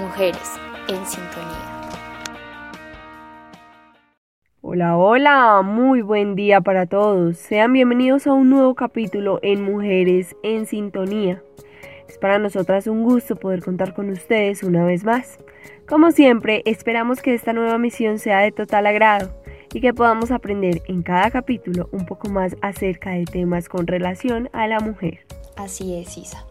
Mujeres 0.00 0.58
en 0.88 1.04
Sintonía. 1.04 1.90
Hola, 4.62 4.96
hola, 4.96 5.60
muy 5.62 6.00
buen 6.00 6.34
día 6.36 6.62
para 6.62 6.86
todos. 6.86 7.36
Sean 7.36 7.74
bienvenidos 7.74 8.26
a 8.26 8.32
un 8.32 8.48
nuevo 8.48 8.74
capítulo 8.74 9.40
en 9.42 9.62
Mujeres 9.62 10.34
en 10.42 10.64
Sintonía. 10.64 11.42
Es 12.08 12.16
para 12.16 12.38
nosotras 12.38 12.86
un 12.86 13.04
gusto 13.04 13.36
poder 13.36 13.62
contar 13.62 13.92
con 13.92 14.08
ustedes 14.08 14.62
una 14.62 14.86
vez 14.86 15.04
más. 15.04 15.38
Como 15.86 16.12
siempre, 16.12 16.62
esperamos 16.64 17.20
que 17.20 17.34
esta 17.34 17.52
nueva 17.52 17.76
misión 17.76 18.18
sea 18.18 18.38
de 18.40 18.52
total 18.52 18.86
agrado 18.86 19.30
y 19.74 19.82
que 19.82 19.92
podamos 19.92 20.30
aprender 20.30 20.80
en 20.88 21.02
cada 21.02 21.30
capítulo 21.30 21.90
un 21.92 22.06
poco 22.06 22.30
más 22.30 22.56
acerca 22.62 23.10
de 23.10 23.26
temas 23.26 23.68
con 23.68 23.86
relación 23.86 24.48
a 24.54 24.66
la 24.66 24.80
mujer. 24.80 25.26
Así 25.60 25.94
es, 25.94 26.16
Isa. 26.16 26.46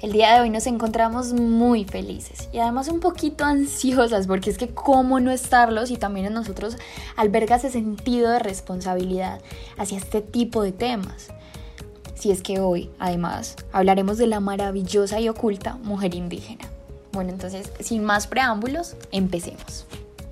El 0.00 0.12
día 0.12 0.34
de 0.34 0.40
hoy 0.40 0.48
nos 0.48 0.68
encontramos 0.68 1.32
muy 1.32 1.84
felices 1.84 2.48
y 2.52 2.58
además 2.60 2.86
un 2.86 3.00
poquito 3.00 3.44
ansiosas 3.44 4.28
porque 4.28 4.50
es 4.50 4.56
que 4.56 4.68
cómo 4.68 5.18
no 5.18 5.32
estarlos 5.32 5.90
y 5.90 5.96
también 5.96 6.26
en 6.26 6.34
nosotros 6.34 6.76
alberga 7.16 7.56
ese 7.56 7.70
sentido 7.70 8.30
de 8.30 8.38
responsabilidad 8.38 9.40
hacia 9.78 9.98
este 9.98 10.20
tipo 10.20 10.62
de 10.62 10.70
temas. 10.70 11.30
Si 12.14 12.30
es 12.30 12.40
que 12.40 12.60
hoy, 12.60 12.88
además, 13.00 13.56
hablaremos 13.72 14.16
de 14.16 14.28
la 14.28 14.38
maravillosa 14.38 15.18
y 15.18 15.28
oculta 15.28 15.74
mujer 15.82 16.14
indígena. 16.14 16.64
Bueno, 17.10 17.30
entonces, 17.30 17.72
sin 17.80 18.04
más 18.04 18.28
preámbulos, 18.28 18.94
empecemos. 19.10 19.86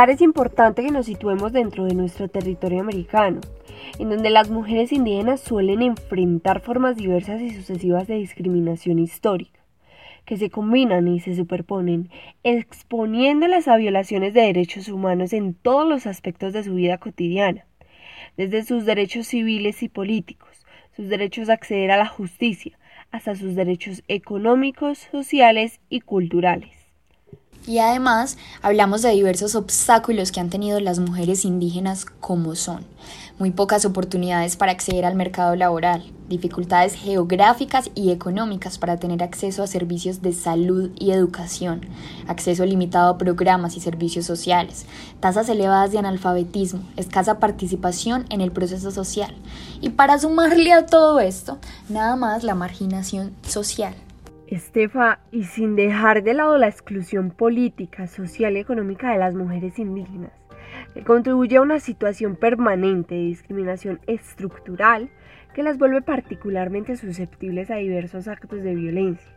Es 0.09 0.21
importante 0.21 0.85
que 0.85 0.93
nos 0.93 1.07
situemos 1.07 1.53
dentro 1.53 1.85
de 1.85 1.95
nuestro 1.95 2.29
territorio 2.29 2.81
americano, 2.81 3.41
en 3.99 4.11
donde 4.11 4.31
las 4.31 4.51
mujeres 4.51 4.93
indígenas 4.93 5.41
suelen 5.41 5.83
enfrentar 5.83 6.61
formas 6.61 6.97
diversas 6.97 7.41
y 7.41 7.51
sucesivas 7.51 8.07
de 8.07 8.17
discriminación 8.17 8.99
histórica, 8.99 9.61
que 10.25 10.37
se 10.37 10.51
combinan 10.51 11.09
y 11.09 11.21
se 11.21 11.35
superponen, 11.35 12.11
exponiéndolas 12.45 13.69
a 13.69 13.77
violaciones 13.77 14.35
de 14.35 14.43
derechos 14.43 14.89
humanos 14.89 15.33
en 15.33 15.55
todos 15.55 15.89
los 15.89 16.07
aspectos 16.07 16.53
de 16.53 16.63
su 16.63 16.75
vida 16.75 16.99
cotidiana, 16.99 17.67
desde 18.37 18.63
sus 18.65 18.85
derechos 18.85 19.27
civiles 19.27 19.83
y 19.83 19.89
políticos, 19.89 20.65
sus 20.97 21.09
derechos 21.09 21.49
a 21.49 21.55
acceder 21.55 21.91
a 21.91 21.97
la 21.97 22.07
justicia, 22.07 22.79
hasta 23.11 23.35
sus 23.35 23.55
derechos 23.55 24.03
económicos, 24.09 24.99
sociales 25.11 25.81
y 25.89 26.01
culturales. 26.01 26.80
Y 27.67 27.79
además 27.79 28.39
hablamos 28.63 29.03
de 29.03 29.11
diversos 29.11 29.55
obstáculos 29.55 30.33
que 30.33 30.41
han 30.41 30.49
tenido 30.49 30.81
las 30.81 30.99
mujeres 30.99 31.45
indígenas 31.45 32.07
como 32.07 32.55
son. 32.55 32.85
Muy 33.39 33.51
pocas 33.51 33.85
oportunidades 33.85 34.57
para 34.57 34.73
acceder 34.73 35.05
al 35.05 35.15
mercado 35.15 35.57
laboral, 35.57 36.05
dificultades 36.29 36.95
geográficas 36.95 37.91
y 37.95 38.11
económicas 38.11 38.79
para 38.79 38.99
tener 38.99 39.23
acceso 39.23 39.63
a 39.63 39.67
servicios 39.67 40.23
de 40.23 40.33
salud 40.33 40.91
y 40.99 41.11
educación, 41.11 41.83
acceso 42.29 42.65
limitado 42.65 43.11
a 43.11 43.19
programas 43.19 43.77
y 43.77 43.81
servicios 43.81 44.27
sociales, 44.27 44.87
tasas 45.21 45.49
elevadas 45.49 45.91
de 45.93 45.99
analfabetismo, 45.99 46.83
escasa 46.97 47.39
participación 47.39 48.27
en 48.31 48.41
el 48.41 48.53
proceso 48.53 48.91
social. 48.91 49.35
Y 49.81 49.91
para 49.91 50.19
sumarle 50.19 50.73
a 50.73 50.87
todo 50.87 51.21
esto, 51.21 51.59
nada 51.89 52.17
más 52.17 52.43
la 52.43 52.55
marginación 52.55 53.33
social. 53.47 53.95
Estefa, 54.51 55.21
y 55.31 55.45
sin 55.45 55.77
dejar 55.77 56.25
de 56.25 56.35
lado 56.35 56.59
la 56.59 56.67
exclusión 56.67 57.31
política, 57.31 58.09
social 58.09 58.57
y 58.57 58.61
económica 58.61 59.13
de 59.13 59.19
las 59.19 59.35
mujeres 59.35 59.79
indígenas, 59.79 60.33
que 60.93 61.05
contribuye 61.05 61.57
a 61.57 61.63
una 61.63 61.79
situación 61.79 62.35
permanente 62.35 63.15
de 63.15 63.23
discriminación 63.23 64.01
estructural 64.09 65.09
que 65.55 65.63
las 65.63 65.79
vuelve 65.79 66.03
particularmente 66.03 66.97
susceptibles 66.97 67.71
a 67.71 67.77
diversos 67.77 68.27
actos 68.27 68.63
de 68.63 68.75
violencia. 68.75 69.33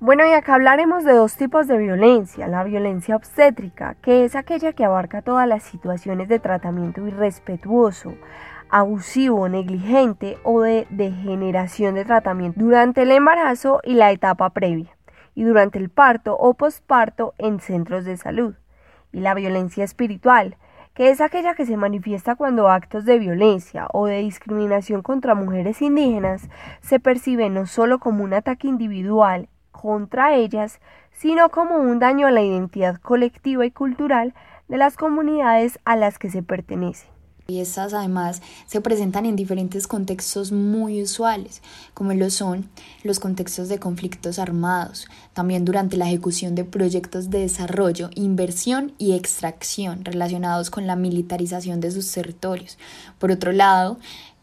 Bueno, 0.00 0.26
y 0.26 0.32
acá 0.32 0.56
hablaremos 0.56 1.04
de 1.04 1.12
dos 1.12 1.36
tipos 1.36 1.68
de 1.68 1.78
violencia. 1.78 2.48
La 2.48 2.64
violencia 2.64 3.14
obstétrica, 3.14 3.94
que 4.02 4.24
es 4.24 4.34
aquella 4.34 4.72
que 4.72 4.84
abarca 4.84 5.22
todas 5.22 5.46
las 5.46 5.62
situaciones 5.62 6.28
de 6.28 6.40
tratamiento 6.40 7.06
irrespetuoso, 7.06 8.14
abusivo, 8.74 9.48
negligente 9.48 10.36
o 10.42 10.60
de 10.60 10.88
degeneración 10.90 11.94
de 11.94 12.04
tratamiento 12.04 12.58
durante 12.58 13.02
el 13.02 13.12
embarazo 13.12 13.78
y 13.84 13.94
la 13.94 14.10
etapa 14.10 14.50
previa, 14.50 14.96
y 15.36 15.44
durante 15.44 15.78
el 15.78 15.90
parto 15.90 16.36
o 16.36 16.54
posparto 16.54 17.34
en 17.38 17.60
centros 17.60 18.04
de 18.04 18.16
salud. 18.16 18.56
Y 19.12 19.20
la 19.20 19.34
violencia 19.34 19.84
espiritual, 19.84 20.56
que 20.92 21.10
es 21.10 21.20
aquella 21.20 21.54
que 21.54 21.66
se 21.66 21.76
manifiesta 21.76 22.34
cuando 22.34 22.68
actos 22.68 23.04
de 23.04 23.20
violencia 23.20 23.86
o 23.92 24.06
de 24.06 24.18
discriminación 24.18 25.02
contra 25.02 25.36
mujeres 25.36 25.80
indígenas 25.80 26.48
se 26.80 26.98
perciben 26.98 27.54
no 27.54 27.66
solo 27.66 28.00
como 28.00 28.24
un 28.24 28.34
ataque 28.34 28.66
individual 28.66 29.48
contra 29.70 30.34
ellas, 30.34 30.80
sino 31.12 31.48
como 31.50 31.76
un 31.76 32.00
daño 32.00 32.26
a 32.26 32.32
la 32.32 32.42
identidad 32.42 32.96
colectiva 32.96 33.64
y 33.66 33.70
cultural 33.70 34.34
de 34.66 34.78
las 34.78 34.96
comunidades 34.96 35.78
a 35.84 35.94
las 35.94 36.18
que 36.18 36.28
se 36.28 36.42
pertenece. 36.42 37.13
Y 37.46 37.60
estas 37.60 37.92
además 37.92 38.40
se 38.66 38.80
presentan 38.80 39.26
en 39.26 39.36
diferentes 39.36 39.86
contextos 39.86 40.50
muy 40.50 41.02
usuales, 41.02 41.60
como 41.92 42.14
lo 42.14 42.30
son 42.30 42.70
los 43.02 43.20
contextos 43.20 43.68
de 43.68 43.78
conflictos 43.78 44.38
armados, 44.38 45.08
también 45.34 45.66
durante 45.66 45.98
la 45.98 46.06
ejecución 46.06 46.54
de 46.54 46.64
proyectos 46.64 47.28
de 47.28 47.40
desarrollo, 47.40 48.08
inversión 48.14 48.92
y 48.96 49.12
extracción 49.12 50.06
relacionados 50.06 50.70
con 50.70 50.86
la 50.86 50.96
militarización 50.96 51.80
de 51.80 51.90
sus 51.90 52.10
territorios. 52.10 52.78
Por 53.18 53.30
otro 53.30 53.52
lado, 53.52 53.98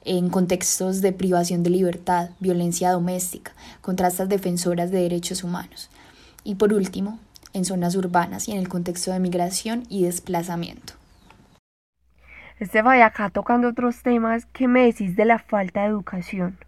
en 0.06 0.30
contextos 0.30 1.02
de 1.02 1.12
privación 1.12 1.64
de 1.64 1.72
libertad, 1.72 2.30
violencia 2.40 2.92
doméstica, 2.92 3.54
contra 3.82 4.10
estas 4.10 4.30
defensoras 4.30 4.92
de 4.92 5.02
derechos 5.02 5.44
humanos. 5.44 5.90
Y 6.44 6.54
por 6.54 6.72
último, 6.72 7.18
en 7.54 7.66
zonas 7.66 7.96
urbanas 7.96 8.48
y 8.48 8.52
en 8.52 8.60
el 8.60 8.70
contexto 8.70 9.12
de 9.12 9.20
migración 9.20 9.86
y 9.90 10.04
desplazamiento. 10.04 11.01
Este 12.62 12.84
vaya 12.84 13.08
acá 13.08 13.32
tocando 13.32 13.70
otros 13.70 14.04
temas, 14.04 14.46
¿qué 14.54 14.68
me 14.68 14.86
decís 14.86 15.16
de 15.16 15.26
la 15.26 15.40
falta 15.40 15.82
de 15.82 15.88
educación? 15.88 16.60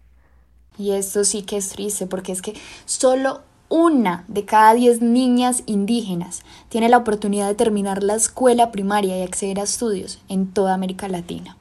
Y 0.76 0.90
esto 0.90 1.22
sí 1.22 1.42
que 1.42 1.56
es 1.56 1.68
triste 1.68 2.08
porque 2.08 2.32
es 2.32 2.42
que 2.42 2.54
solo 2.84 3.42
una 3.68 4.24
de 4.26 4.44
cada 4.44 4.74
diez 4.74 5.02
niñas 5.02 5.62
indígenas 5.66 6.42
tiene 6.68 6.88
la 6.88 6.96
oportunidad 6.96 7.46
de 7.46 7.54
terminar 7.54 8.02
la 8.02 8.16
escuela 8.16 8.72
primaria 8.72 9.16
y 9.16 9.22
acceder 9.22 9.60
a 9.60 9.62
estudios 9.62 10.20
en 10.28 10.48
toda 10.48 10.74
América 10.74 11.06
Latina. 11.06 11.56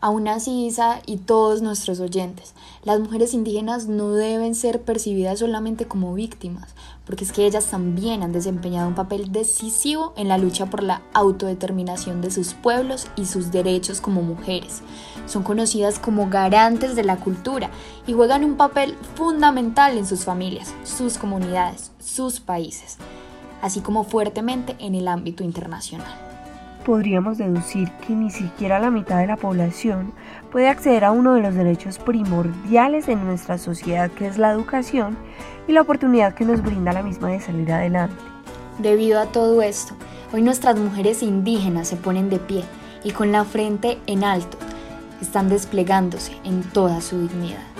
Aún 0.00 0.28
así, 0.28 0.66
Isa 0.66 1.02
y 1.06 1.16
todos 1.16 1.60
nuestros 1.60 1.98
oyentes, 1.98 2.54
las 2.84 3.00
mujeres 3.00 3.34
indígenas 3.34 3.88
no 3.88 4.12
deben 4.12 4.54
ser 4.54 4.82
percibidas 4.82 5.40
solamente 5.40 5.88
como 5.88 6.14
víctimas, 6.14 6.72
porque 7.04 7.24
es 7.24 7.32
que 7.32 7.44
ellas 7.44 7.66
también 7.66 8.22
han 8.22 8.30
desempeñado 8.30 8.86
un 8.86 8.94
papel 8.94 9.32
decisivo 9.32 10.12
en 10.16 10.28
la 10.28 10.38
lucha 10.38 10.66
por 10.66 10.84
la 10.84 11.02
autodeterminación 11.14 12.20
de 12.20 12.30
sus 12.30 12.54
pueblos 12.54 13.08
y 13.16 13.26
sus 13.26 13.50
derechos 13.50 14.00
como 14.00 14.22
mujeres. 14.22 14.82
Son 15.26 15.42
conocidas 15.42 15.98
como 15.98 16.30
garantes 16.30 16.94
de 16.94 17.02
la 17.02 17.16
cultura 17.16 17.68
y 18.06 18.12
juegan 18.12 18.44
un 18.44 18.56
papel 18.56 18.94
fundamental 19.16 19.98
en 19.98 20.06
sus 20.06 20.24
familias, 20.24 20.72
sus 20.84 21.18
comunidades, 21.18 21.90
sus 21.98 22.38
países, 22.38 22.98
así 23.62 23.80
como 23.80 24.04
fuertemente 24.04 24.76
en 24.78 24.94
el 24.94 25.08
ámbito 25.08 25.42
internacional 25.42 26.27
podríamos 26.88 27.36
deducir 27.36 27.90
que 28.06 28.14
ni 28.14 28.30
siquiera 28.30 28.78
la 28.78 28.90
mitad 28.90 29.18
de 29.18 29.26
la 29.26 29.36
población 29.36 30.14
puede 30.50 30.70
acceder 30.70 31.04
a 31.04 31.12
uno 31.12 31.34
de 31.34 31.42
los 31.42 31.54
derechos 31.54 31.98
primordiales 31.98 33.08
en 33.08 33.26
nuestra 33.26 33.58
sociedad, 33.58 34.10
que 34.10 34.26
es 34.26 34.38
la 34.38 34.52
educación 34.52 35.18
y 35.66 35.72
la 35.72 35.82
oportunidad 35.82 36.32
que 36.32 36.46
nos 36.46 36.62
brinda 36.62 36.94
la 36.94 37.02
misma 37.02 37.28
de 37.28 37.40
salir 37.40 37.70
adelante. 37.70 38.16
Debido 38.78 39.20
a 39.20 39.26
todo 39.26 39.60
esto, 39.60 39.92
hoy 40.32 40.40
nuestras 40.40 40.78
mujeres 40.78 41.22
indígenas 41.22 41.88
se 41.88 41.96
ponen 41.96 42.30
de 42.30 42.38
pie 42.38 42.64
y 43.04 43.10
con 43.10 43.32
la 43.32 43.44
frente 43.44 43.98
en 44.06 44.24
alto 44.24 44.56
están 45.20 45.50
desplegándose 45.50 46.32
en 46.42 46.62
toda 46.62 47.02
su 47.02 47.20
dignidad. 47.20 47.77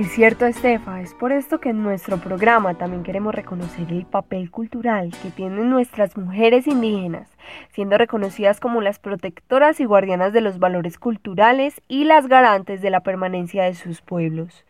Es 0.00 0.12
cierto, 0.12 0.46
Estefa, 0.46 1.02
es 1.02 1.12
por 1.12 1.30
esto 1.30 1.60
que 1.60 1.68
en 1.68 1.82
nuestro 1.82 2.16
programa 2.16 2.72
también 2.72 3.02
queremos 3.02 3.34
reconocer 3.34 3.92
el 3.92 4.06
papel 4.06 4.50
cultural 4.50 5.10
que 5.22 5.30
tienen 5.30 5.68
nuestras 5.68 6.16
mujeres 6.16 6.66
indígenas, 6.66 7.28
siendo 7.74 7.98
reconocidas 7.98 8.60
como 8.60 8.80
las 8.80 8.98
protectoras 8.98 9.78
y 9.78 9.84
guardianas 9.84 10.32
de 10.32 10.40
los 10.40 10.58
valores 10.58 10.98
culturales 10.98 11.82
y 11.86 12.04
las 12.04 12.28
garantes 12.28 12.80
de 12.80 12.88
la 12.88 13.00
permanencia 13.00 13.64
de 13.64 13.74
sus 13.74 14.00
pueblos. 14.00 14.64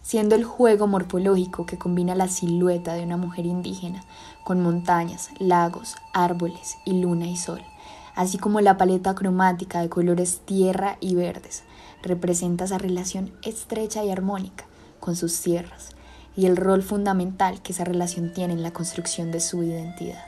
Siendo 0.00 0.34
el 0.34 0.42
juego 0.42 0.88
morfológico 0.88 1.64
que 1.64 1.78
combina 1.78 2.16
la 2.16 2.26
silueta 2.26 2.94
de 2.94 3.04
una 3.04 3.16
mujer 3.16 3.46
indígena 3.46 4.02
con 4.42 4.60
montañas, 4.64 5.30
lagos, 5.38 5.94
árboles 6.12 6.76
y 6.84 7.00
luna 7.00 7.28
y 7.28 7.36
sol, 7.36 7.62
así 8.16 8.36
como 8.36 8.60
la 8.60 8.78
paleta 8.78 9.14
cromática 9.14 9.80
de 9.80 9.88
colores 9.88 10.40
tierra 10.44 10.96
y 10.98 11.14
verdes, 11.14 11.62
representa 12.02 12.64
esa 12.64 12.78
relación 12.78 13.30
estrecha 13.44 14.02
y 14.02 14.10
armónica 14.10 14.64
con 15.02 15.16
sus 15.16 15.42
tierras 15.42 15.90
y 16.36 16.46
el 16.46 16.56
rol 16.56 16.82
fundamental 16.82 17.60
que 17.60 17.72
esa 17.72 17.84
relación 17.84 18.32
tiene 18.32 18.54
en 18.54 18.62
la 18.62 18.72
construcción 18.72 19.32
de 19.32 19.40
su 19.40 19.62
identidad. 19.62 20.24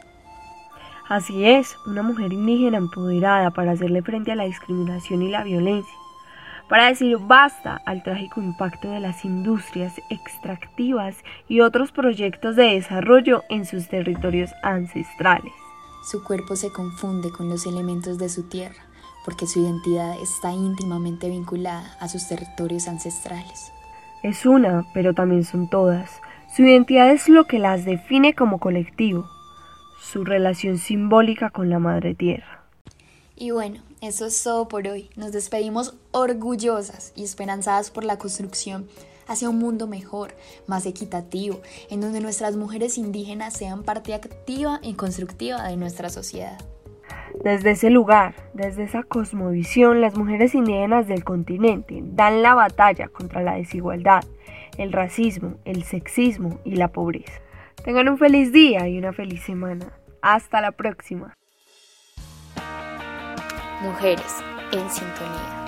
Así 1.08 1.46
es, 1.46 1.76
una 1.86 2.02
mujer 2.02 2.32
indígena 2.32 2.78
empoderada 2.78 3.50
para 3.52 3.72
hacerle 3.72 4.02
frente 4.02 4.32
a 4.32 4.36
la 4.36 4.44
discriminación 4.44 5.22
y 5.22 5.30
la 5.30 5.44
violencia, 5.44 5.94
para 6.68 6.86
decir 6.86 7.18
basta 7.18 7.80
al 7.84 8.02
trágico 8.02 8.40
impacto 8.40 8.90
de 8.90 9.00
las 9.00 9.24
industrias 9.24 9.94
extractivas 10.10 11.16
y 11.46 11.60
otros 11.60 11.92
proyectos 11.92 12.56
de 12.56 12.74
desarrollo 12.74 13.44
en 13.50 13.66
sus 13.66 13.88
territorios 13.88 14.50
ancestrales. 14.62 15.52
Su 16.10 16.24
cuerpo 16.24 16.56
se 16.56 16.72
confunde 16.72 17.30
con 17.30 17.48
los 17.48 17.66
elementos 17.66 18.18
de 18.18 18.28
su 18.28 18.48
tierra, 18.48 18.82
porque 19.26 19.46
su 19.46 19.60
identidad 19.60 20.18
está 20.22 20.52
íntimamente 20.52 21.28
vinculada 21.28 21.96
a 22.00 22.08
sus 22.08 22.26
territorios 22.28 22.88
ancestrales. 22.88 23.73
Es 24.24 24.46
una, 24.46 24.86
pero 24.94 25.12
también 25.12 25.44
son 25.44 25.68
todas. 25.68 26.10
Su 26.56 26.62
identidad 26.62 27.10
es 27.10 27.28
lo 27.28 27.44
que 27.44 27.58
las 27.58 27.84
define 27.84 28.34
como 28.34 28.58
colectivo, 28.58 29.28
su 30.00 30.24
relación 30.24 30.78
simbólica 30.78 31.50
con 31.50 31.68
la 31.68 31.78
Madre 31.78 32.14
Tierra. 32.14 32.64
Y 33.36 33.50
bueno, 33.50 33.82
eso 34.00 34.24
es 34.24 34.42
todo 34.42 34.66
por 34.66 34.88
hoy. 34.88 35.10
Nos 35.14 35.32
despedimos 35.32 35.94
orgullosas 36.10 37.12
y 37.14 37.22
esperanzadas 37.22 37.90
por 37.90 38.04
la 38.04 38.16
construcción 38.16 38.88
hacia 39.26 39.50
un 39.50 39.58
mundo 39.58 39.86
mejor, 39.86 40.34
más 40.66 40.86
equitativo, 40.86 41.60
en 41.90 42.00
donde 42.00 42.22
nuestras 42.22 42.56
mujeres 42.56 42.96
indígenas 42.96 43.52
sean 43.52 43.82
parte 43.82 44.14
activa 44.14 44.80
y 44.82 44.94
constructiva 44.94 45.68
de 45.68 45.76
nuestra 45.76 46.08
sociedad. 46.08 46.58
Desde 47.42 47.72
ese 47.72 47.90
lugar, 47.90 48.34
desde 48.54 48.84
esa 48.84 49.02
cosmovisión, 49.02 50.00
las 50.00 50.16
mujeres 50.16 50.54
indígenas 50.54 51.06
del 51.08 51.24
continente 51.24 52.00
dan 52.02 52.42
la 52.42 52.54
batalla 52.54 53.08
contra 53.08 53.42
la 53.42 53.54
desigualdad, 53.54 54.24
el 54.78 54.92
racismo, 54.92 55.56
el 55.64 55.82
sexismo 55.82 56.60
y 56.64 56.76
la 56.76 56.88
pobreza. 56.88 57.40
Tengan 57.84 58.08
un 58.08 58.18
feliz 58.18 58.52
día 58.52 58.88
y 58.88 58.98
una 58.98 59.12
feliz 59.12 59.42
semana. 59.42 59.92
Hasta 60.22 60.60
la 60.60 60.72
próxima. 60.72 61.36
Mujeres 63.82 64.42
en 64.72 64.88
sintonía. 64.88 65.63